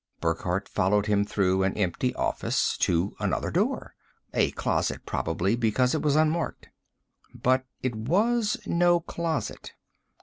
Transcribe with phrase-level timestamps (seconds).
[0.19, 3.93] Burckhardt followed him through an empty office, to another door
[4.33, 6.69] a closet, probably, because it was unmarked.
[7.35, 9.73] But it was no closet.